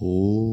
[0.00, 0.43] Мы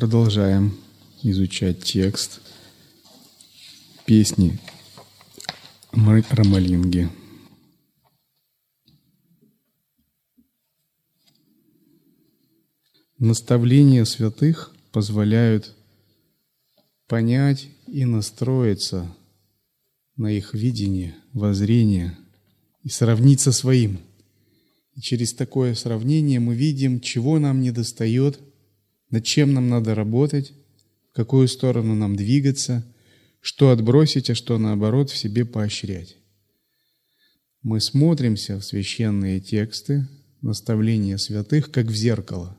[0.00, 0.78] продолжаем
[1.22, 2.40] изучать текст
[4.06, 4.58] песни
[5.92, 7.10] Рамалинги.
[13.18, 15.76] Наставления святых позволяют
[17.06, 19.14] понять и настроиться
[20.16, 22.16] на их видение, воззрение
[22.82, 24.00] и сравнить со своим.
[24.94, 28.40] И через такое сравнение мы видим, чего нам недостает–
[29.10, 30.52] над чем нам надо работать,
[31.12, 32.86] в какую сторону нам двигаться,
[33.40, 36.16] что отбросить, а что наоборот в себе поощрять.
[37.62, 40.08] Мы смотримся в священные тексты,
[40.40, 42.56] наставления святых, как в зеркало.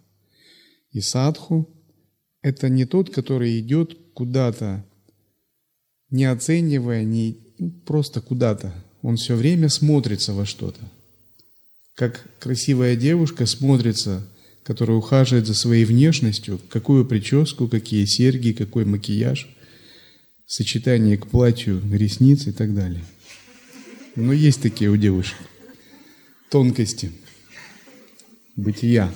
[0.91, 1.69] И садху–
[2.41, 4.85] это не тот, который идет куда-то,
[6.09, 8.73] не оценивая, не ну, просто куда-то.
[9.01, 10.81] Он все время смотрится во что-то.
[11.95, 14.27] Как красивая девушка смотрится
[14.63, 19.47] который ухаживает за своей внешностью, какую прическу, какие серьги, какой макияж,
[20.45, 23.03] сочетание к платью, ресниц и так далее.
[24.15, 25.37] Но есть такие у девушек
[26.49, 27.11] тонкости
[28.55, 29.11] бытия.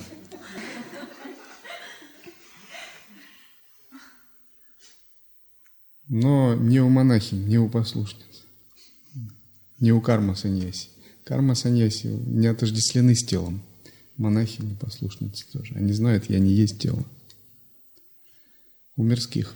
[6.08, 8.44] Но не у монахи, не у послушниц,
[9.80, 10.88] не у карма саньяси.
[11.24, 13.60] Карма саньяси не отождествлены с телом
[14.18, 15.74] монахи, непослушницы тоже.
[15.74, 17.04] Они знают, я не есть тело.
[18.96, 19.54] У мирских.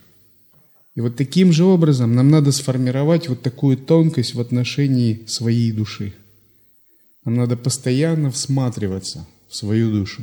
[0.94, 6.14] И вот таким же образом нам надо сформировать вот такую тонкость в отношении своей души.
[7.24, 10.22] Нам надо постоянно всматриваться в свою душу,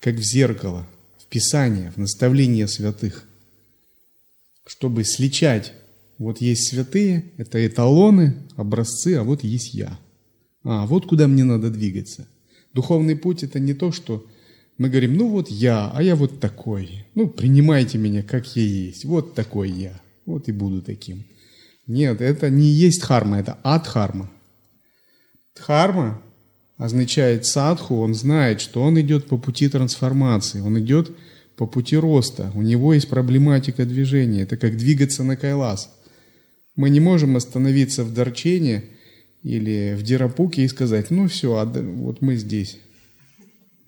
[0.00, 0.86] как в зеркало,
[1.18, 3.24] в Писание, в наставление святых,
[4.66, 5.72] чтобы сличать.
[6.18, 9.98] Вот есть святые, это эталоны, образцы, а вот есть я.
[10.64, 12.26] А, вот куда мне надо двигаться–
[12.74, 14.26] Духовный путь– это не то, что
[14.76, 17.06] мы говорим, ну вот я, а я вот такой.
[17.14, 19.04] Ну, принимайте меня, как я есть.
[19.04, 20.00] Вот такой я.
[20.26, 21.24] Вот и буду таким.
[21.86, 24.30] Нет, это не есть харма, это адхарма.
[25.56, 26.22] Дхарма
[26.76, 31.10] означает садху, он знает, что он идет по пути трансформации, он идет
[31.56, 32.52] по пути роста.
[32.54, 34.42] У него есть проблематика движения.
[34.42, 35.90] Это как двигаться на кайлас.
[36.76, 38.84] Мы не можем остановиться в Дарчене–
[39.42, 42.78] или в Дирапуке и сказать, ну все, а вот мы здесь.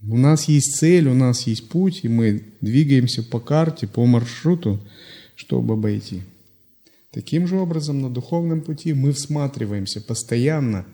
[0.09, 4.81] У нас есть цель, у нас есть путь, и мы двигаемся по карте, по маршруту,
[5.35, 6.23] чтобы обойти.
[7.13, 10.87] Таким же образом на духовном пути мы всматриваемся постоянно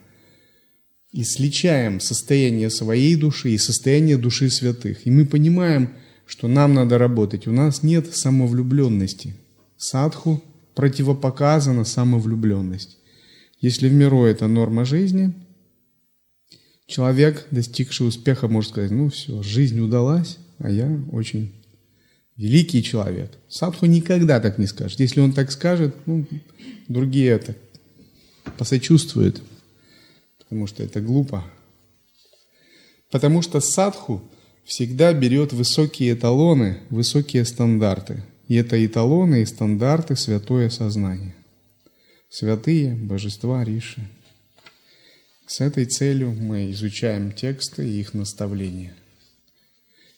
[1.13, 5.07] и сличаем состояние своей души и состояние души святых.
[5.07, 5.91] И мы понимаем,
[6.27, 7.47] что нам надо работать.
[7.47, 9.35] У нас нет самовлюбленности.
[9.77, 10.43] Садху
[10.75, 12.99] противопоказана самовлюбленность.
[13.67, 15.33] Если в миру это норма жизни,
[16.87, 21.53] человек, достигший успеха, может сказать, ну все, жизнь удалась, а я очень
[22.37, 23.33] великий человек.
[23.49, 25.01] Садху никогда так не скажет.
[25.01, 26.25] Если он так скажет, ну,
[26.87, 27.57] другие это
[28.57, 29.43] посочувствуют,
[30.39, 31.43] потому что это глупо.
[33.11, 34.23] Потому что садху
[34.65, 38.23] всегда берет высокие эталоны, высокие стандарты.
[38.47, 41.35] И это эталоны и стандарты святое сознание
[42.39, 44.03] святые божества Риши.
[45.47, 48.93] С этой целью мы изучаем тексты и их наставления.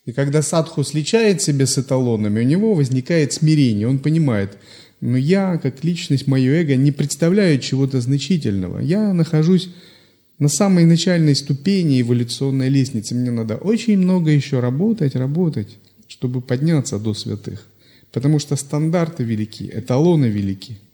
[0.04, 3.86] И когда садху сличает себя с эталонами, у него возникает смирение.
[3.86, 4.58] Он понимает,
[5.00, 8.80] но «Ну, я, как личность, мое эго, не представляю чего-то значительного.
[8.80, 9.68] Я нахожусь
[10.40, 13.14] на самой начальной ступени эволюционной лестницы.
[13.14, 15.78] Мне надо очень много еще работать, работать,
[16.08, 17.64] чтобы подняться до святых.
[18.10, 20.80] Потому что стандарты велики, эталоны велики–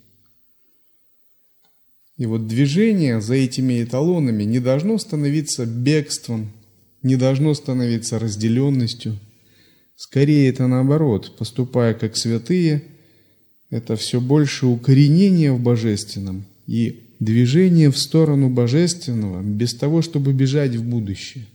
[2.17, 6.53] и вот движение за этими эталонами не должно становиться бегством,
[7.03, 9.19] не должно становиться разделенностью.
[9.97, 12.85] Скорее это наоборот, поступая как святые,
[13.71, 20.77] это все больше укоренение в божественном и движение в сторону божественного, без того, чтобы бежать
[20.77, 21.47] в будущее.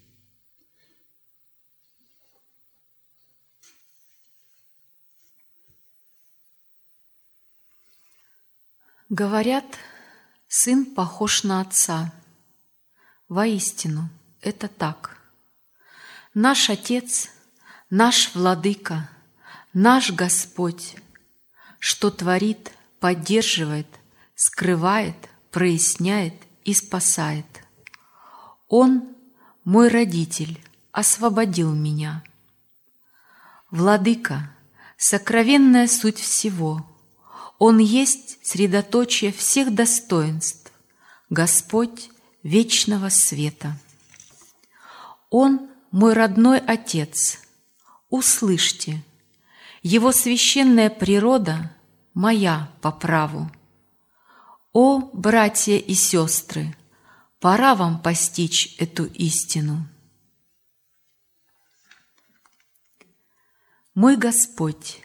[9.10, 9.66] Говорят,
[10.52, 12.12] Сын похож на отца.
[13.28, 14.10] Воистину,
[14.42, 15.22] это так.
[16.34, 17.30] Наш Отец,
[17.92, 19.08] наш Владыка,
[19.74, 20.96] наш Господь,
[21.78, 23.86] что творит, поддерживает,
[24.34, 25.16] скрывает,
[25.52, 27.46] проясняет и спасает.
[28.68, 29.08] Он,
[29.64, 30.60] мой родитель,
[30.92, 32.24] освободил меня.
[33.70, 34.50] Владыка,
[34.98, 36.89] сокровенная суть всего.
[37.60, 40.72] Он есть средоточие всех достоинств,
[41.30, 42.10] Господь
[42.42, 43.78] вечного света.
[45.30, 47.40] Он мой родной Отец,
[48.10, 49.04] услышьте,
[49.84, 51.76] Его священная природа
[52.14, 53.52] моя по праву.
[54.72, 56.76] О, братья и сестры,
[57.40, 59.86] пора вам постичь эту истину.
[63.94, 65.02] Мой Господь,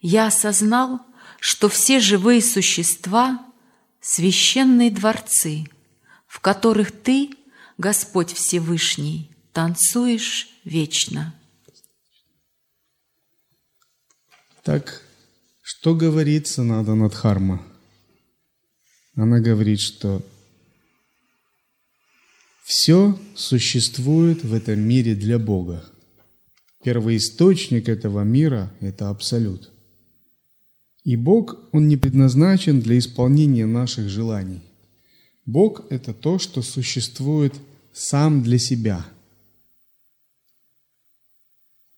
[0.00, 1.07] я осознал,
[1.38, 3.44] что все живые существа–
[4.00, 5.66] священные дворцы,
[6.26, 7.30] в которых Ты,
[7.78, 11.34] Господь Всевышний, танцуешь вечно.
[14.62, 15.02] Так,
[15.62, 17.66] что говорится надо над Харма?
[19.14, 20.22] Она говорит, что
[22.64, 25.84] все существует в этом мире для Бога–
[26.84, 29.70] Первоисточник этого мира– это Абсолют.
[31.08, 34.60] И Бог, Он не предназначен для исполнения наших желаний.
[35.46, 37.54] Бог– это то, что существует
[37.94, 39.06] сам для себя.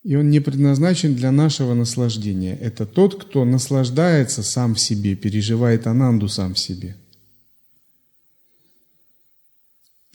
[0.04, 2.56] И Он не предназначен для нашего наслаждения.
[2.56, 6.96] Это тот, кто наслаждается сам в себе, переживает ананду сам в себе.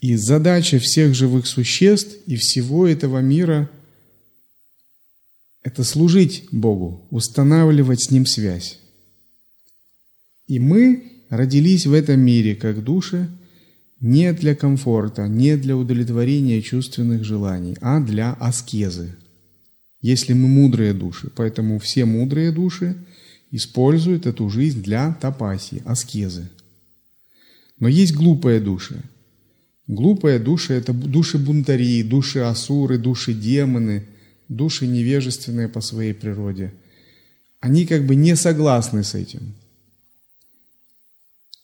[0.00, 3.68] И задача всех живых существ и всего этого мира–
[5.62, 8.80] это служить Богу, устанавливать с Ним связь.
[10.46, 13.28] И мы родились в этом мире как души
[14.00, 19.16] не для комфорта, не для удовлетворения чувственных желаний, а для аскезы.
[20.00, 22.96] Если мы мудрые души, поэтому все мудрые души
[23.50, 26.48] используют эту жизнь для тапаси, аскезы.
[27.78, 29.02] Но есть глупые души.
[29.86, 34.04] Глупые души– это души бунтари, души асуры, души демоны–
[34.48, 36.72] души невежественные по своей природе,
[37.60, 39.54] они как бы не согласны с этим.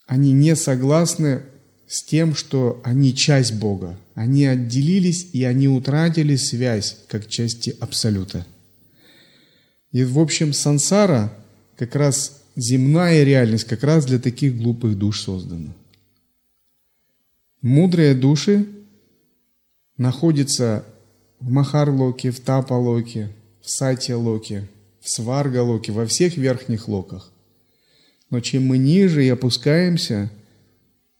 [0.07, 1.43] Они не согласны
[1.87, 3.99] с тем, что они часть Бога.
[4.15, 8.47] Они отделились и они утратили связь как части Абсолюта.
[9.91, 11.33] И в общем сансара,
[11.77, 15.73] как раз земная реальность, как раз для таких глупых душ создана.
[17.61, 18.67] Мудрые души
[19.97, 20.85] находятся
[21.41, 24.69] в Махарлоке, в Тапалоке, в Сатья-локе,
[25.01, 27.32] в Сварга-локе, во всех верхних локах.
[28.33, 30.31] Но чем мы ниже и опускаемся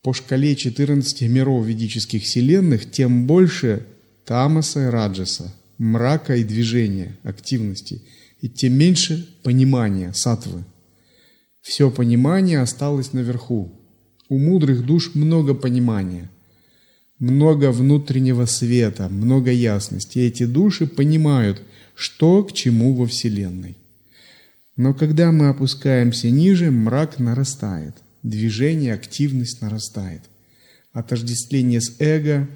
[0.03, 3.85] по шкале 14 миров ведических вселенных, тем больше
[4.25, 8.01] тамаса и раджаса, мрака и движения, активности,
[8.41, 10.65] и тем меньше понимания, сатвы.
[11.61, 13.71] Все понимание осталось наверху.
[14.31, 16.31] У мудрых душ много понимания–
[17.19, 20.19] много внутреннего света, много ясности.
[20.19, 21.63] И эти души понимают,
[21.95, 23.77] что к чему во Вселенной.
[24.77, 30.23] Но когда мы опускаемся ниже, мрак нарастает, движение, активность нарастает.
[30.93, 32.49] Отождествление с эго,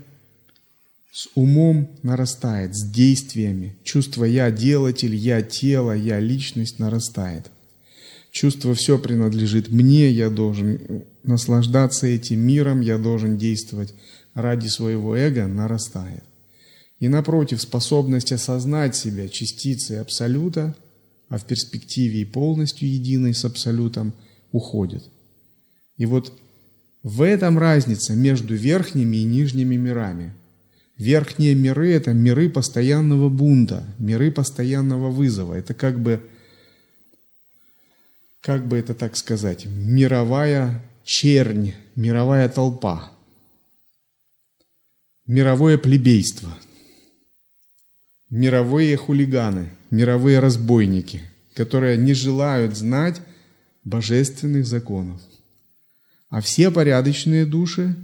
[1.12, 3.74] с умом нарастает, с действиями.
[3.84, 7.50] Чувство «я делатель», «я тело», «я личность» нарастает.
[8.30, 13.94] Чувство «все принадлежит мне», я должен наслаждаться этим миром, я должен действовать
[14.34, 16.22] ради своего эго нарастает.
[17.00, 20.74] И напротив, способность осознать себя частицей Абсолюта,
[21.28, 24.12] а в перспективе и полностью единой с Абсолютом,
[24.52, 25.04] уходит.
[25.96, 26.32] И вот
[27.02, 30.32] в этом разница между верхними и нижними мирами.
[30.96, 35.54] Верхние миры– это миры постоянного бунта, миры постоянного вызова.
[35.54, 36.22] Это как бы,
[38.40, 43.12] как бы это так сказать, мировая чернь, мировая толпа–
[45.26, 46.56] мировое плебейство,
[48.30, 51.22] мировые хулиганы, мировые разбойники,
[51.54, 53.20] которые не желают знать
[53.84, 55.20] божественных законов.
[56.28, 57.94] А все порядочные души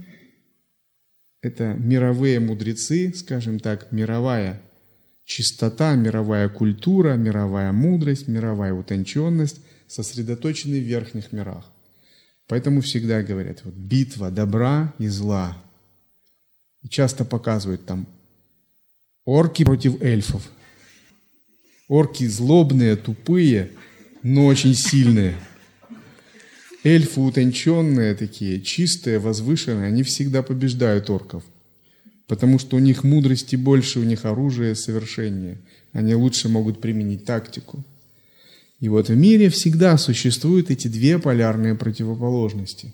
[1.41, 4.61] –это мировые мудрецы, скажем так, мировая
[5.25, 11.69] чистота, мировая культура, мировая мудрость, мировая утонченность сосредоточены в верхних мирах.
[12.47, 15.57] Поэтому всегда говорят, вот битва добра и зла–
[16.83, 18.05] и часто показывают там
[19.25, 20.49] орки против эльфов.
[21.87, 23.71] Орки злобные, тупые,
[24.23, 25.35] но очень сильные.
[26.83, 31.43] Эльфы утонченные такие, чистые, возвышенные, они всегда побеждают орков.
[32.27, 35.59] Потому что у них мудрости больше, у них оружие совершеннее.
[35.91, 37.83] Они лучше могут применить тактику.
[38.79, 42.93] И вот в мире всегда существуют эти две полярные противоположности.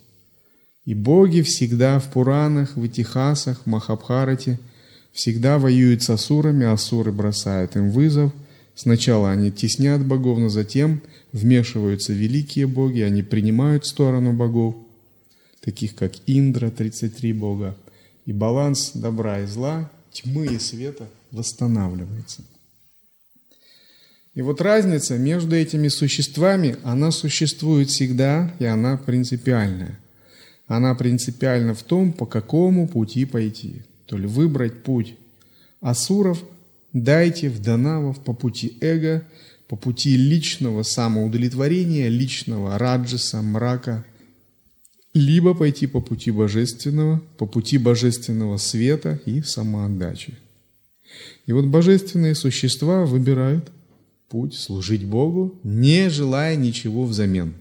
[0.85, 4.59] И боги всегда в Пуранах, в Итихасах, Махабхарате
[5.11, 8.31] всегда воюют с асурами, асуры бросают им вызов.
[8.75, 11.01] Сначала они теснят богов, но затем
[11.33, 14.75] вмешиваются великие боги, они принимают сторону богов,
[15.61, 17.75] таких как Индра, 33 бога,
[18.25, 22.43] и баланс добра и зла, тьмы и света восстанавливается.
[24.35, 29.99] И вот разница между этими существами, она существует всегда, и она принципиальная.
[30.67, 33.81] Она принципиальна в том, по какому пути пойти.
[34.09, 35.15] То ли выбрать путь
[35.79, 36.43] асуров,
[36.91, 39.23] дайте в данавов по пути эго–
[39.69, 44.03] по пути личного самоудовлетворения, личного раджаса, мрака,
[45.13, 50.33] либо пойти по пути божественного, по пути божественного света и самоотдачи.
[51.45, 53.71] И вот божественные существа выбирают
[54.27, 57.53] путь служить Богу, не желая ничего взамен.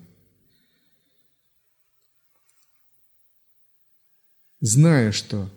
[4.62, 5.50] Зная, что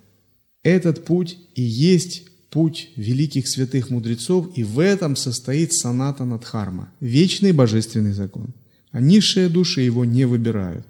[0.63, 7.53] этот путь и есть путь великих святых мудрецов, и в этом состоит саната надхарма, вечный
[7.53, 8.53] божественный закон.
[8.91, 10.85] А низшие души его не выбирают.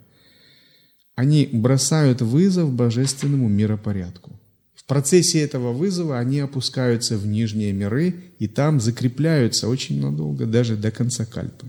[1.15, 4.39] Они бросают вызов божественному миропорядку.
[4.73, 10.75] В процессе этого вызова они опускаются в нижние миры и там закрепляются очень надолго, даже
[10.75, 11.67] до конца кальпы.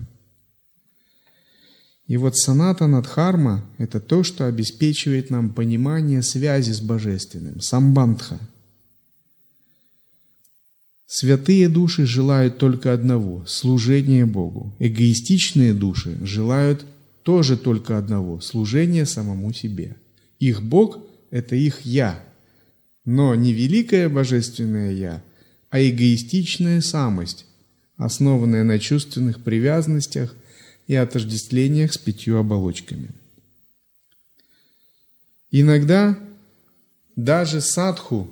[2.13, 8.39] И вот саната надхарма– это то, что обеспечивает нам понимание связи с Божественным, самбандха–
[11.07, 14.75] Святые души желают только одного– служения Богу.
[14.77, 16.85] Эгоистичные души желают
[17.23, 19.95] тоже только одного– служения самому себе.
[20.39, 20.99] Их Бог–
[21.31, 22.23] это их «я»,
[23.05, 25.23] но не великое божественное «я»,
[25.71, 27.47] а эгоистичная самость,
[27.97, 30.35] основанная на чувственных привязанностях
[30.87, 33.09] и отождествлениях с пятью оболочками.
[35.51, 36.17] Иногда
[37.15, 38.29] даже садху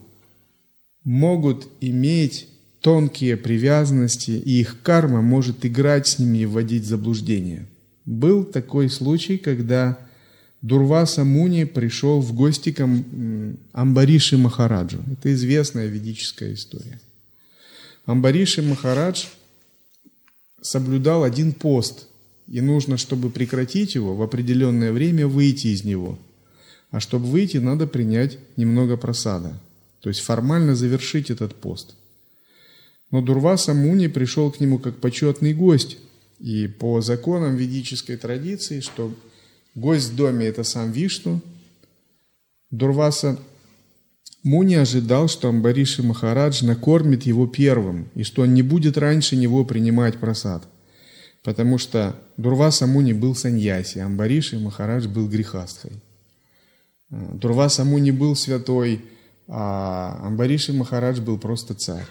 [1.03, 2.47] могут иметь
[2.81, 7.67] тонкие привязанности, и их карма может играть с ними и вводить в заблуждение.
[8.05, 9.99] Был такой случай, когда
[10.61, 12.87] Дурваса Муни пришел в гости к
[13.71, 14.99] Амбариши Махараджу.
[15.11, 16.99] Это известная ведическая история.
[18.05, 19.25] Амбариши Махарадж
[20.61, 22.07] соблюдал один пост,
[22.51, 26.19] и нужно, чтобы прекратить его, в определенное время выйти из него.
[26.91, 29.59] А чтобы выйти, надо принять немного просада.
[30.01, 31.95] То есть формально завершить этот пост–
[33.11, 35.97] но Дурваса Муни пришел к нему как почетный гость.
[36.39, 39.13] И по законам ведической традиции, что
[39.75, 41.41] гость в доме– это сам Вишну,
[42.71, 43.37] Дурваса
[44.43, 49.65] Муни ожидал, что Амбариши Махарадж накормит его первым, и что он не будет раньше него
[49.65, 50.63] принимать просад.
[51.43, 55.91] Потому что Дурваса Муни был саньяси, а Амбариши Махарадж был грехастхой.
[57.09, 59.05] Дурваса Муни был святой,
[59.47, 62.05] а Амбариши Махарадж был просто царь.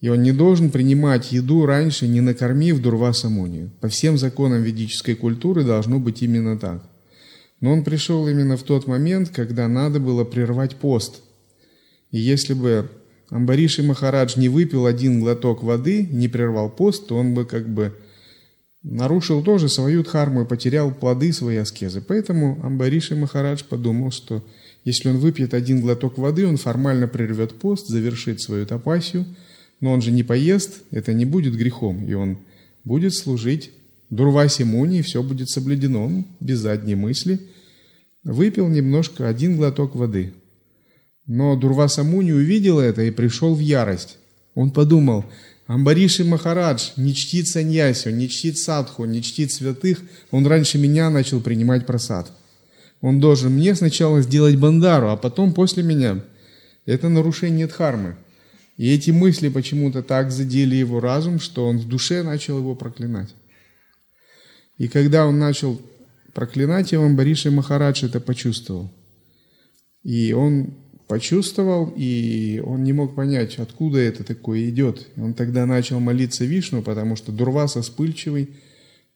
[0.00, 3.70] И он не должен принимать еду раньше, не накормив Дурваса Мунию.
[3.80, 6.84] По всем законам ведической культуры должно быть именно так.
[7.60, 11.22] Но он пришел именно в тот момент, когда надо было прервать пост.
[12.10, 12.88] И если бы
[13.30, 17.96] Амбариши Махарадж не выпил один глоток воды, не прервал пост, то он бы как бы
[18.82, 22.00] нарушил тоже свою дхарму и потерял плоды своей аскезы.
[22.00, 24.44] Поэтому Амбариши Махарадж подумал, что
[24.84, 29.26] если он выпьет один глоток воды, он формально прервет пост, завершит свою тапасию–
[29.82, 32.38] но он же не поест, это не будет грехом, и он
[32.84, 33.72] будет служить
[34.10, 36.04] Дурвасе Муни, и все будет соблюдено.
[36.06, 37.40] Он без задней мысли
[38.22, 40.32] выпил немножко, один глоток воды.
[41.26, 44.18] Но Дурваса Муни увидел это и пришел в ярость.
[44.54, 45.24] Он подумал,
[45.72, 51.08] Амбариши Махарадж не чтит саньяси, он не чтит садху, не чтит святых, он раньше меня
[51.08, 52.30] начал принимать просад.
[53.00, 56.22] Он должен мне сначала сделать бандару, а потом после меня.
[56.84, 58.16] Это нарушение дхармы.
[58.76, 63.34] И эти мысли почему-то так задели его разум, что он в душе начал его проклинать.
[64.76, 65.80] И когда он начал
[66.34, 68.90] проклинать его, Бариши Махарадж это почувствовал.
[70.02, 70.74] И он
[71.12, 75.08] почувствовал, и он не мог понять, откуда это такое идет.
[75.18, 78.56] Он тогда начал молиться Вишну, потому что Дурваса вспыльчивый,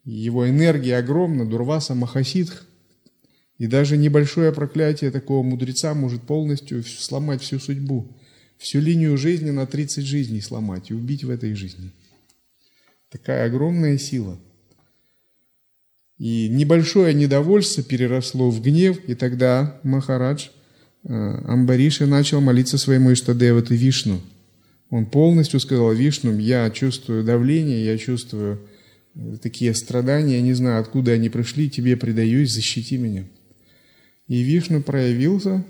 [0.05, 2.67] его энергия огромна, Дурваса Махасидх,
[3.57, 8.15] и даже небольшое проклятие такого мудреца может полностью сломать всю судьбу
[8.59, 11.93] всю линию жизни на 30 жизней сломать и убить в этой жизни.
[13.09, 14.38] Такая огромная сила.
[16.19, 20.49] И небольшое недовольство переросло в гнев, и тогда Махарадж
[21.09, 24.21] э, Амбариши начал молиться своему Иштадевату Вишну.
[24.91, 28.61] Он полностью сказал Вишну, я чувствую давление, я чувствую
[29.15, 33.25] э, такие страдания, я не знаю, откуда они пришли, тебе предаюсь, защити меня.
[34.29, 35.65] И Вишну проявился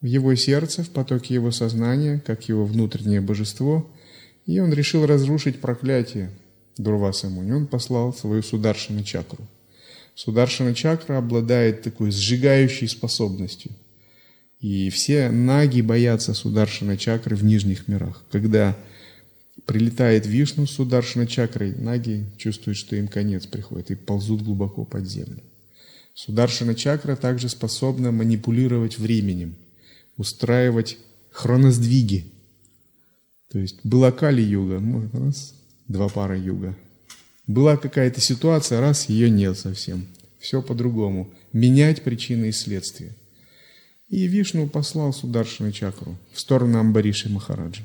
[0.00, 3.90] в его сердце, в потоке его сознания, как его внутреннее божество,
[4.46, 6.30] и он решил разрушить проклятие
[6.76, 7.52] Дурваса Муни.
[7.52, 9.46] Он послал свою Сударшина чакру.
[10.14, 13.72] Сударшина чакра обладает такой сжигающей способностью.
[14.64, 18.24] И все наги боятся Сударшина чакры в нижних мирах.
[18.32, 18.74] Когда
[19.66, 25.06] прилетает Вишну с Сударшина чакрой, наги чувствуют, что им конец приходит и ползут глубоко под
[25.06, 25.42] землю.
[26.14, 29.54] Сударшина чакра также способна манипулировать временем,
[30.16, 30.96] устраивать
[31.30, 32.24] хроносдвиги.
[33.52, 35.52] То есть была Кали-юга, ну, раз,
[35.88, 36.74] два пара юга.
[37.46, 40.06] Была какая-то ситуация, раз, ее нет совсем.
[40.38, 41.28] Все по-другому.
[41.52, 43.14] Менять причины и следствия.
[44.08, 47.82] И Вишну послал Сударшина чакру в сторону Амбариши Махараджа.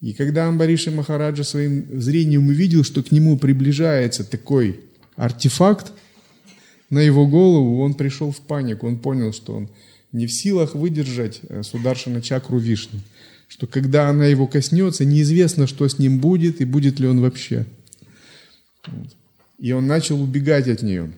[0.00, 4.80] И когда Амбариши Махараджа своим зрением увидел, что к нему приближается такой
[5.16, 5.92] артефакт,
[6.90, 9.68] на его голову, он пришел в панику, он понял, что он
[10.12, 13.00] не в силах выдержать э, Сударшина чакру Вишну,
[13.46, 17.66] что когда она его коснется, неизвестно, что с ним будет и будет ли он вообще.
[19.58, 21.12] И он начал убегать от нее,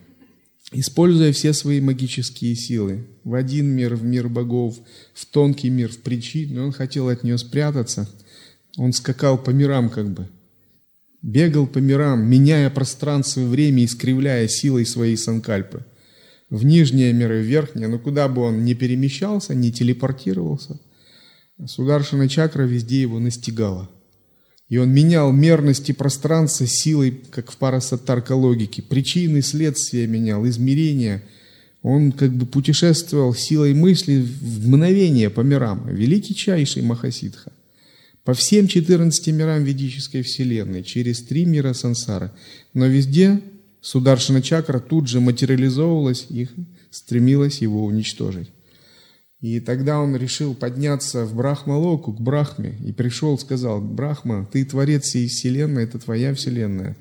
[0.72, 3.06] используя все свои магические силы.
[3.24, 4.78] В один мир, в мир богов,
[5.14, 6.66] в тонкий мир, в причину.
[6.66, 8.08] Он хотел от нее спрятаться.
[8.76, 10.28] Он скакал по мирам как бы–
[11.22, 15.84] бегал по мирам, меняя пространство и время, искривляя силой своей санкальпы.
[16.48, 20.80] В нижние миры, в верхние, но куда бы он ни перемещался, ни телепортировался,
[21.64, 23.90] Сударшина чакра везде его настигала.
[24.70, 28.82] И он менял мерности пространства силой, как в парасаттаркологике.
[28.82, 31.22] Причины, следствия менял, измерения.
[31.82, 35.86] Он как бы путешествовал силой мысли в мгновение по мирам.
[35.88, 37.52] Великий чайший Махасидха
[38.24, 42.32] по всем 14 мирам ведической вселенной, через три мира сансара.
[42.74, 43.40] Но везде
[43.80, 46.48] Сударшина чакра тут же материализовывалась и
[46.90, 48.50] стремилась его уничтожить.
[49.40, 55.04] И тогда он решил подняться в Брахмалоку, к Брахме, и пришел, сказал, Брахма, ты творец
[55.04, 56.96] всей вселенной, это твоя вселенная.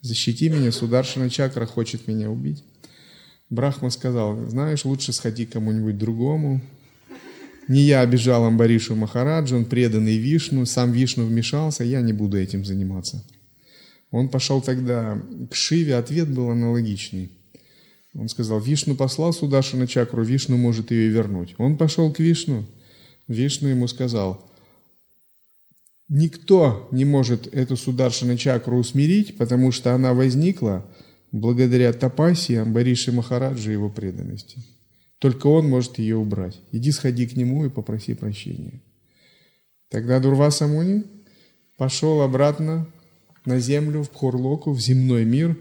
[0.00, 2.64] Защити меня, Сударшина чакра хочет меня убить.
[3.50, 6.62] Брахма сказал, знаешь, лучше сходи к кому-нибудь другому,
[7.68, 12.64] не я обижал Амбаришу Махараджа, он преданный Вишну, сам Вишну вмешался, я не буду этим
[12.64, 13.24] заниматься.
[14.10, 17.30] Он пошел тогда к Шиве, ответ был аналогичный.
[18.14, 21.54] Он сказал, Вишну послал Судашу на чакру, Вишну может ее вернуть.
[21.58, 22.64] Он пошел к Вишну,
[23.26, 24.46] Вишну ему сказал,
[26.08, 30.84] никто не может эту Сударшина чакру усмирить, потому что она возникла
[31.30, 34.58] благодаря Тапаси, Амбариши Махараджа и его преданности.
[35.18, 36.60] Только он может ее убрать.
[36.72, 38.82] Иди сходи к нему и попроси прощения.
[39.88, 41.04] Тогда Дурваса Муни
[41.78, 42.86] пошел обратно
[43.44, 45.56] на землю, в Пхурлоку, в земной мир,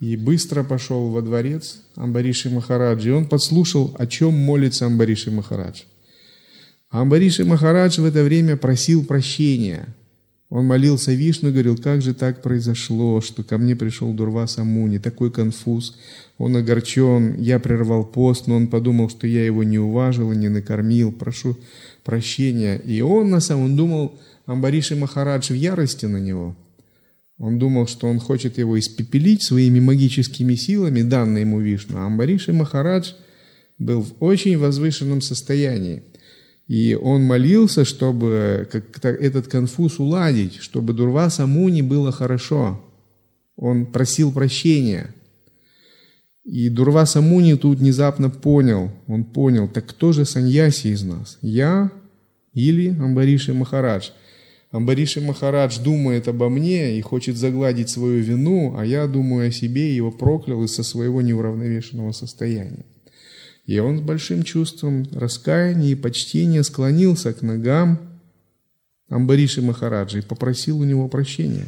[0.00, 3.08] и быстро пошел во дворец Амбариши Махараджи.
[3.08, 5.82] И он подслушал, о чем молится Амбариши Махарадж.
[6.90, 9.94] Амбариши Махарадж в это время просил прощения–
[10.48, 15.32] он молился Вишну, говорил, как же так произошло, что ко мне пришел Дурваса Муни, такой
[15.32, 15.96] конфуз,
[16.38, 20.48] он огорчен, я прервал пост, но он подумал, что я его не уважил и не
[20.48, 21.56] накормил, прошу
[22.04, 22.78] прощения.
[22.78, 26.54] И он на самом думал, Амбариши Махарадж в ярости на него.
[27.38, 31.98] Он думал, что он хочет его испепелить своими магическими силами, данные ему Вишну.
[31.98, 33.12] А Амбариши Махарадж
[33.78, 36.02] был в очень возвышенном состоянии–
[36.66, 38.68] и он молился, чтобы
[39.02, 42.80] этот конфуз уладить, чтобы Дурваса Муни было хорошо.
[43.56, 45.14] Он просил прощения.
[46.44, 51.38] И Дурваса Муни тут внезапно понял, он понял, так кто же саньяси из нас?
[51.40, 51.90] Я
[52.52, 54.10] или Амбариши Махарадж?
[54.70, 59.90] Амбариши Махарадж думает обо мне и хочет загладить свою вину, а я думаю о себе
[59.90, 62.84] и его проклял из-за своего неуравновешенного состояния.
[63.64, 67.98] И он с большим чувством раскаяния и почтения склонился к ногам
[69.08, 71.66] Амбариши Махараджи и попросил у него прощения.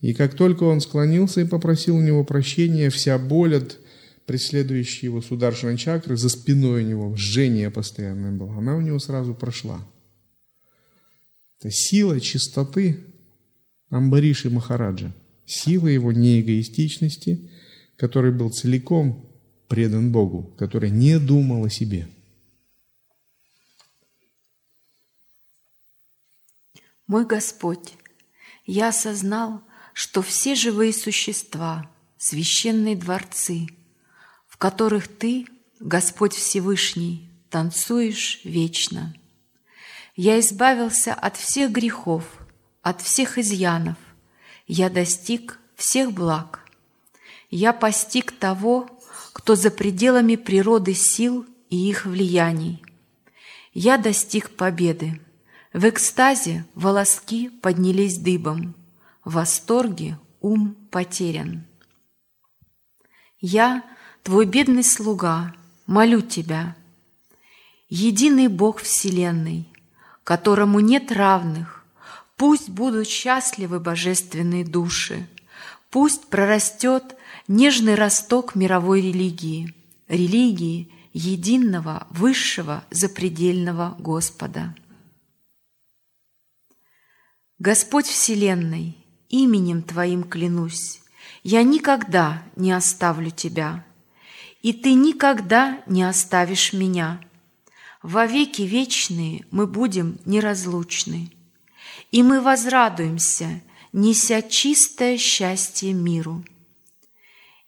[0.00, 3.78] И как только он склонился и попросил у него прощения, вся боль от
[4.26, 9.34] преследующей его сударшина чакры за спиной у него, жжение постоянное было, она у него сразу
[9.34, 9.80] прошла.
[11.62, 13.06] Это сила чистоты
[13.88, 15.14] Амбариши Махараджа,
[15.46, 17.52] сила его неэгоистичности,
[17.96, 19.32] который был целиком
[19.68, 22.08] предан Богу, который не думал о себе.
[27.06, 27.94] Мой Господь,
[28.66, 29.62] я осознал,
[29.94, 33.68] что все живые существа, священные дворцы,
[34.48, 35.46] в которых Ты,
[35.78, 39.14] Господь Всевышний, танцуешь вечно.
[40.14, 42.24] Я избавился от всех грехов,
[42.82, 43.96] от всех изъянов.
[44.66, 46.60] Я достиг всех благ.
[47.50, 48.88] Я постиг того,
[49.32, 52.82] кто за пределами природы сил и их влияний.
[53.72, 55.20] Я достиг победы.
[55.72, 58.74] В экстазе волоски поднялись дыбом,
[59.24, 61.64] в восторге ум потерян.
[63.40, 63.82] Я,
[64.22, 65.54] твой бедный слуга,
[65.86, 66.76] молю тебя,
[67.88, 69.71] единый Бог Вселенной,
[70.24, 71.84] которому нет равных,
[72.36, 75.28] пусть будут счастливы божественные души,
[75.90, 77.16] пусть прорастет
[77.48, 79.74] нежный росток мировой религии,
[80.08, 84.74] религии единого, высшего, запредельного Господа.
[87.58, 88.96] Господь Вселенной,
[89.28, 91.00] именем Твоим клянусь,
[91.42, 93.84] я никогда не оставлю Тебя,
[94.62, 97.20] и Ты никогда не оставишь меня.
[98.02, 101.30] Во веки вечные мы будем неразлучны,
[102.10, 103.62] и мы возрадуемся,
[103.92, 106.44] неся чистое счастье миру.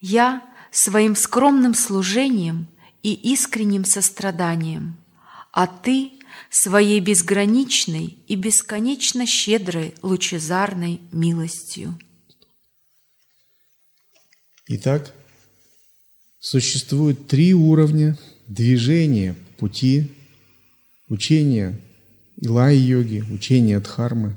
[0.01, 0.42] Я
[0.73, 2.66] своим скромным служением
[3.03, 4.97] и искренним состраданием,
[5.53, 6.11] а Ты
[6.51, 11.97] своей безграничной и бесконечно щедрой лучезарной милостью.
[14.66, 15.14] Итак,
[16.40, 18.18] существует три уровня
[18.49, 20.11] движения пути,
[21.14, 21.81] учения
[22.37, 24.37] Илай-йоги, учения Дхармы.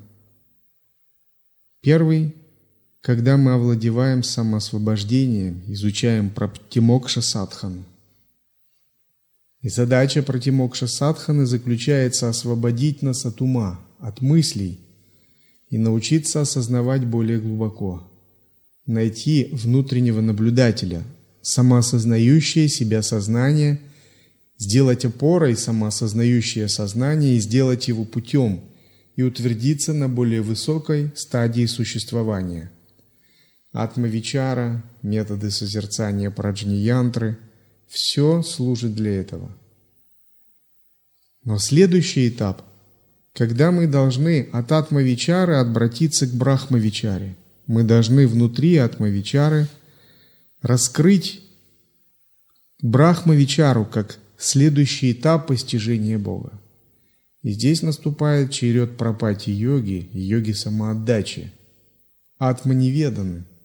[1.81, 2.33] Первый,
[3.01, 7.83] когда мы овладеваем самоосвобождением, изучаем Праптимокша Садхану–
[9.61, 14.79] и задача Пратимокша Садханы заключается освободить нас от ума, от мыслей
[15.69, 18.09] и научиться осознавать более глубоко,
[18.85, 21.03] найти внутреннего наблюдателя,
[21.41, 23.79] самоосознающее себя сознание,
[24.57, 28.61] сделать опорой самоосознающее сознание и сделать его путем
[29.15, 32.71] и утвердиться на более высокой стадии существования.
[33.71, 37.37] Атмавичара, методы созерцания праджни-янтры–
[37.87, 39.51] все служит для этого.
[41.43, 42.63] Но следующий этап,
[43.33, 49.67] когда мы должны от атмавичары обратиться к брахмавичаре, мы должны внутри атмавичары
[50.61, 51.41] раскрыть
[52.81, 56.59] брахмавичару как следующий этап постижения Бога.
[57.43, 61.51] И здесь наступает черед пропати йоги йоги самоотдачи,
[62.37, 63.43] атманеведаны–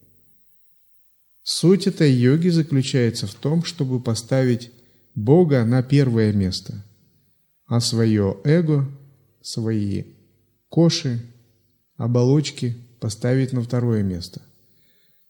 [1.45, 4.71] Суть этой йоги заключается в том, чтобы поставить
[5.17, 6.85] Бога на первое место,
[7.67, 8.89] а свое эго,
[9.41, 10.05] свои
[10.69, 11.21] коши,
[11.97, 14.41] оболочки поставить на второе место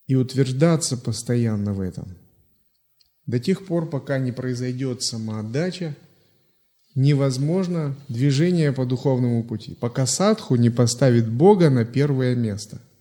[0.06, 2.14] и утверждаться постоянно в этом.
[3.26, 5.96] До тех пор, пока не произойдет самоотдача,
[6.94, 12.80] невозможно движение по духовному пути, пока садху не поставит Бога на первое место–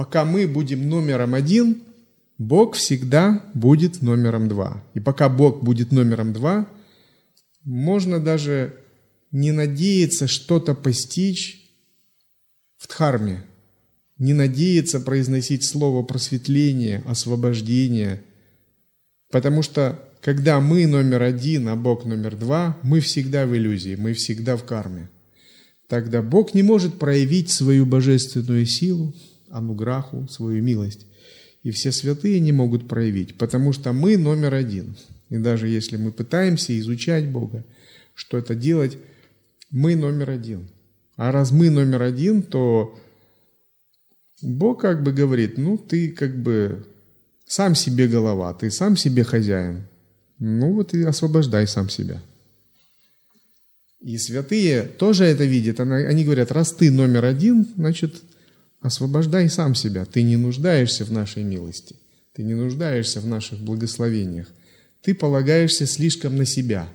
[0.00, 1.82] Пока мы будем номером один,
[2.38, 4.82] Бог всегда будет номером два.
[4.94, 6.66] И пока Бог будет номером два,
[7.64, 8.76] можно даже
[9.30, 11.70] не надеяться что-то постичь
[12.78, 13.44] в Дхарме,
[14.16, 18.22] не надеяться произносить слово просветление, освобождение,
[19.30, 24.12] потому что когда мы номер один, а Бог номер два, мы всегда в иллюзии, мы
[24.12, 25.08] всегда в карме.
[25.88, 29.14] Тогда Бог не может проявить свою божественную силу,
[29.48, 31.06] ануграху, свою милость.
[31.62, 34.96] И все святые не могут проявить, потому что мы номер один.
[35.30, 37.64] И даже если мы пытаемся изучать Бога,
[38.14, 38.98] что это делать,
[39.70, 40.68] мы номер один.
[41.16, 42.98] А раз мы номер один, то
[44.42, 46.86] Бог как бы говорит, ну ты как бы
[47.50, 49.86] сам себе голова, ты сам себе хозяин.
[50.38, 52.22] Ну вот и освобождай сам себя.
[54.00, 55.80] И святые тоже это видят.
[55.80, 58.22] Они говорят, раз ты номер один, значит,
[58.80, 60.06] Освобождай сам себя.
[60.06, 61.96] Ты не нуждаешься в нашей милости.
[62.32, 64.48] Ты не нуждаешься в наших благословениях.
[65.02, 66.88] Ты полагаешься слишком на себя.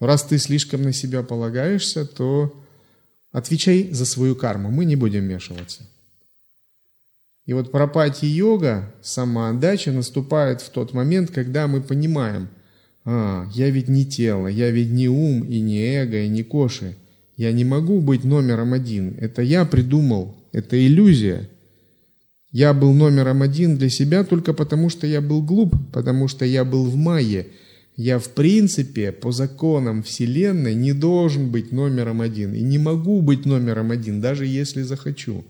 [0.00, 2.64] Раз ты слишком на себя полагаешься, то
[3.32, 4.70] отвечай за свою карму.
[4.70, 5.82] Мы не будем вмешиваться.
[7.46, 12.48] И вот пропати-йога, самоотдача наступает в тот момент, когда мы понимаем,
[13.04, 16.96] а, я ведь не тело, я ведь не ум и не эго и не коши.
[17.36, 19.16] Я не могу быть номером один.
[19.20, 21.50] Это я придумал это иллюзия.
[22.50, 26.64] Я был номером один для себя только потому, что я был глуп, потому что я
[26.64, 27.48] был в мае.
[27.94, 33.44] Я в принципе по законам Вселенной не должен быть номером один и не могу быть
[33.44, 35.44] номером один, даже если захочу.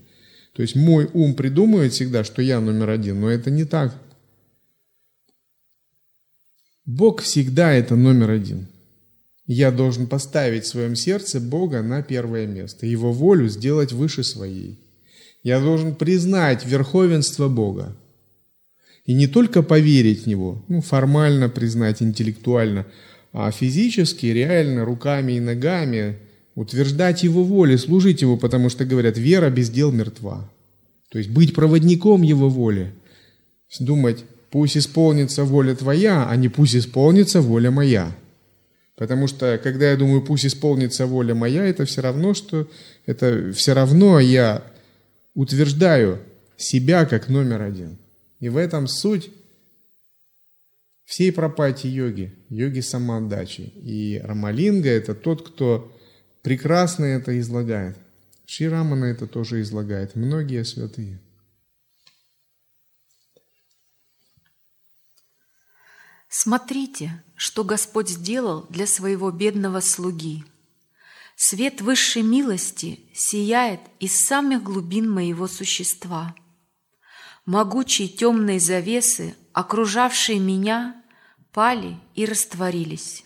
[0.57, 3.95] То есть мой ум придумывает всегда, что я номер один, но это не так.
[6.83, 8.65] Бог всегда это номер один.
[9.45, 14.79] Я должен поставить в своем сердце Бога на первое место, Его волю сделать выше своей.
[15.43, 17.95] Я должен признать верховенство Бога.
[19.05, 22.87] И не только поверить в Него, ну, формально признать, интеллектуально,
[23.31, 26.17] а физически, реально, руками и ногами
[26.57, 30.49] утверждать Его воле, служить Его, потому что, говорят, вера без дел мертва.
[31.09, 32.91] То есть быть проводником Его воли.
[33.79, 38.15] Думать, пусть исполнится воля Твоя, а не пусть исполнится воля моя.
[38.95, 42.67] Потому что, когда я думаю, пусть исполнится воля моя, это все равно, что
[43.05, 44.63] это все равно я
[45.35, 46.19] утверждаю
[46.57, 47.97] себя как номер один.
[48.39, 49.29] И в этом суть
[51.05, 53.71] всей пропати йоги, йоги самоотдачи.
[53.83, 55.91] И Рамалинга– это тот, кто
[56.41, 57.97] прекрасно это излагает.
[58.45, 61.19] Шри Рамана это тоже излагает, многие святые.
[66.29, 70.43] Смотрите, что Господь сделал для своего бедного слуги–
[71.39, 76.35] Свет высшей милости сияет из самых глубин моего существа.
[77.45, 80.99] Могучие темные завесы, окружавшие меня,
[81.51, 83.23] пали и растворились.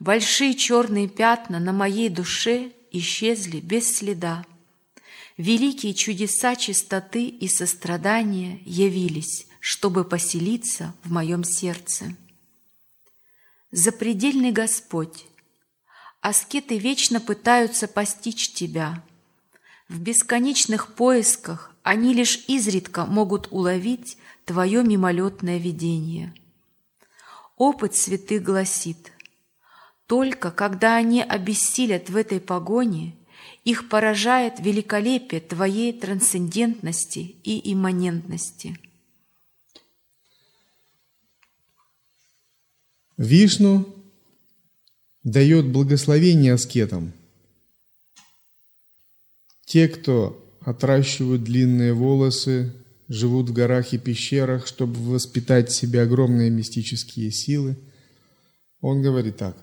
[0.00, 4.46] Большие черные пятна на моей душе исчезли без следа.
[5.36, 12.16] Великие чудеса чистоты и сострадания явились, чтобы поселиться в моем сердце.
[13.70, 15.26] Запредельный Господь,
[16.22, 19.02] Аскеты вечно пытаются постичь тебя.
[19.88, 26.34] В бесконечных поисках они лишь изредка могут уловить твое мимолетное видение.
[27.56, 29.12] Опыт святых гласит,
[30.10, 33.14] только когда они обессилят в этой погоне,
[33.64, 38.76] их поражает великолепие твоей трансцендентности и имманентности.
[43.18, 43.86] Вишну
[45.22, 47.12] дает благословение аскетам.
[49.64, 52.74] Те, кто отращивают длинные волосы,
[53.06, 57.76] живут в горах и пещерах, чтобы воспитать в себе огромные мистические силы,
[58.80, 59.56] он говорит так,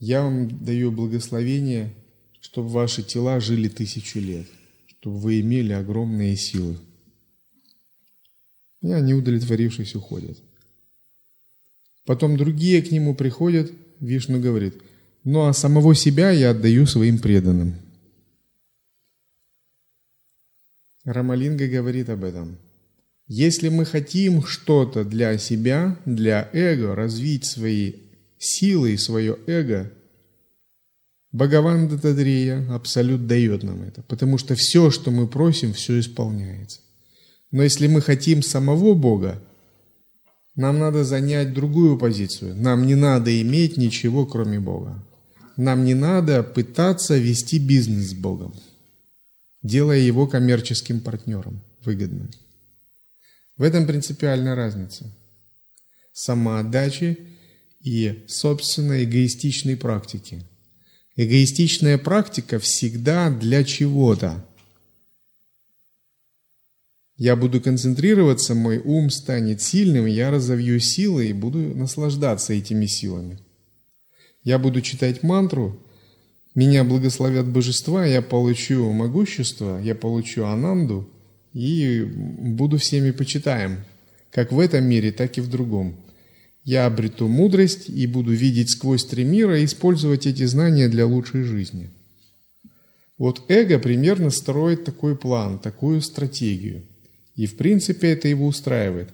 [0.00, 1.94] я вам даю благословение,
[2.40, 4.46] чтобы ваши тела жили тысячу лет,
[4.86, 6.76] чтобы вы имели огромные силы.
[8.80, 10.38] И они, удовлетворившись, уходят.
[12.04, 14.74] Потом другие к нему приходят, Вишну говорит–
[15.30, 17.74] ну а самого себя я отдаю своим преданным.
[21.04, 22.56] Рамалинга говорит об этом.
[23.26, 27.92] Если мы хотим что-то для себя, для эго, развить свои
[28.38, 29.92] силы и свое эго,
[31.32, 36.80] Бхагаван Датадрия Абсолют дает нам это, потому что все, что мы просим, все исполняется.
[37.50, 39.42] Но если мы хотим самого Бога,
[40.54, 42.56] нам надо занять другую позицию.
[42.56, 45.02] Нам не надо иметь ничего, кроме Бога.
[45.56, 48.54] Нам не надо пытаться вести бизнес с Богом,
[49.62, 52.30] делая его коммерческим партнером выгодным.
[53.56, 55.06] В этом принципиальная разница.
[56.12, 57.18] Самоотдачи
[57.88, 60.42] и, собственно, эгоистичной практики.
[61.16, 64.44] Эгоистичная практика всегда для чего-то.
[67.16, 73.38] Я буду концентрироваться, мой ум станет сильным, я разовью силы и буду наслаждаться этими силами.
[74.44, 75.80] Я буду читать мантру,
[76.54, 81.08] меня благословят божества, я получу могущество, я получу ананду
[81.54, 83.84] и буду всеми почитаем,
[84.30, 85.96] как в этом мире, так и в другом.
[86.68, 91.42] Я обрету мудрость и буду видеть сквозь три мира и использовать эти знания для лучшей
[91.42, 91.88] жизни.
[93.16, 96.82] Вот эго примерно строит такой план, такую стратегию.
[97.36, 99.08] И в принципе это его устраивает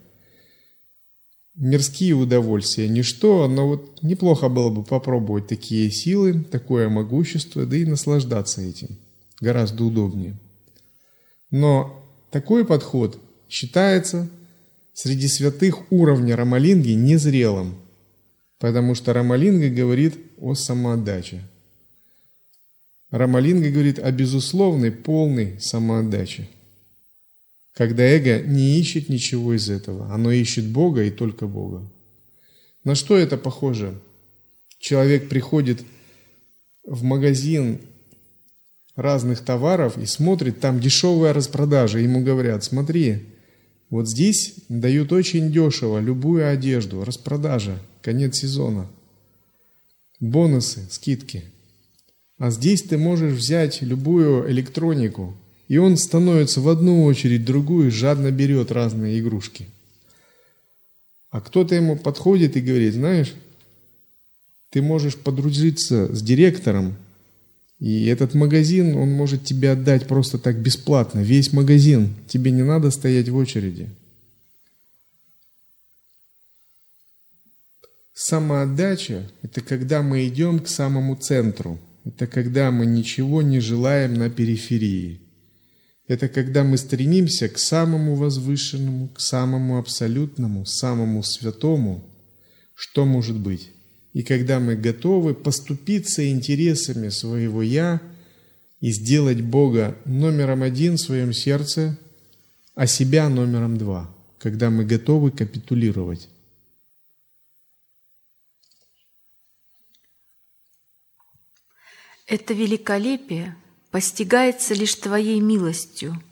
[1.55, 7.85] мирские удовольствия, ничто, но вот неплохо было бы попробовать такие силы, такое могущество, да и
[7.85, 8.99] наслаждаться этим.
[9.41, 10.35] Гораздо удобнее.
[11.53, 13.17] Но такой подход
[13.49, 14.29] считается
[14.95, 17.75] среди святых уровня Рамалинги незрелым,
[18.59, 21.43] потому что Рамалинга говорит о самоотдаче.
[23.11, 26.49] Рамалинга говорит о безусловной, полной самоотдаче
[27.75, 31.83] когда эго не ищет ничего из этого, оно ищет Бога и только Бога.
[32.85, 34.01] На что это похоже?
[34.79, 35.83] Человек приходит
[36.85, 37.81] в магазин
[38.95, 41.99] разных товаров и смотрит, там дешевая распродажа.
[41.99, 43.25] Ему говорят, смотри,
[43.95, 48.91] вот здесь дают очень дешево любую одежду, распродажа, конец сезона,
[50.19, 51.45] бонусы, скидки.
[52.37, 55.37] А здесь ты можешь взять любую электронику,
[55.69, 59.69] И он становится в одну очередь, другую, жадно берет разные игрушки.
[61.31, 63.33] А кто-то ему подходит и говорит, знаешь,
[64.71, 66.97] ты можешь подружиться с директором,
[67.81, 72.15] и этот магазин, он может тебе отдать просто так бесплатно, весь магазин.
[72.29, 73.91] Тебе не надо стоять в очереди.
[78.15, 81.81] Самоотдача– это когда мы идем к самому центру.
[82.05, 85.21] Это когда мы ничего не желаем на периферии.
[86.07, 92.05] Это когда мы стремимся к самому возвышенному, к самому абсолютному, самому святому,
[92.75, 93.71] что может быть.
[94.15, 98.01] И когда мы готовы поступиться интересами своего «я»
[98.81, 101.99] и сделать Бога номером один в своем сердце,
[102.77, 106.29] а себя номером два, когда мы готовы капитулировать.
[112.27, 113.57] Это великолепие
[113.91, 116.23] постигается лишь Твоей милостью,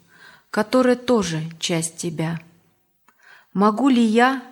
[0.51, 2.41] которая тоже часть Тебя.
[3.53, 4.43] Могу ли я,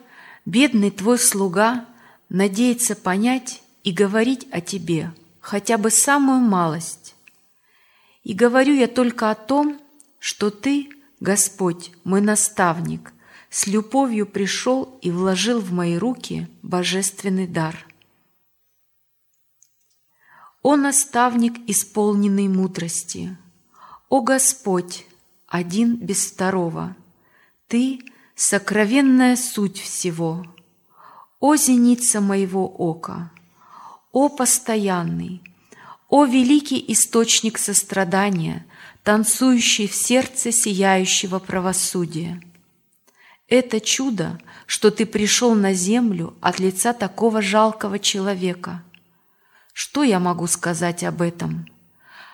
[0.45, 1.87] бедный Твой слуга,
[2.31, 7.15] надеяться понять и говорить о Тебе хотя бы самую малость?
[8.25, 9.79] И говорю я только о том,
[10.19, 10.89] что Ты,
[11.21, 13.13] Господь, мой наставник,
[13.51, 17.87] с любовью пришел и вложил в мои руки божественный дар–
[20.63, 23.35] о наставник, исполненный мудрости!
[24.11, 25.07] О Господь,
[25.47, 26.97] один без второго!
[27.67, 28.01] Ты—
[28.35, 30.45] сокровенная суть всего!
[31.41, 33.33] О зеница моего ока!
[34.13, 35.43] О постоянный!
[36.09, 38.67] О великий источник сострадания,
[39.03, 42.41] танцующий в сердце сияющего правосудия!
[43.49, 48.85] Это чудо, что ты пришел на землю от лица такого жалкого человека–
[49.83, 51.67] что я могу сказать об этом?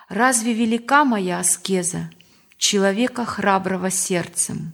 [0.09, 2.11] Разве велика моя аскеза,
[2.59, 4.73] человека храброго сердцем?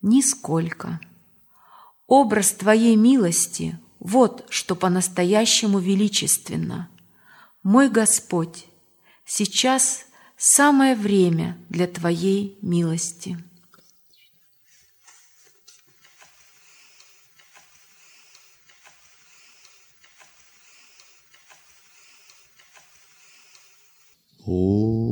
[0.00, 1.00] Нисколько.
[2.10, 6.90] Образ Твоей милости– вот что по-настоящему величественно.
[7.62, 8.66] Мой Господь,
[9.24, 13.38] сейчас самое время для Твоей милости.
[24.48, 25.09] Oh.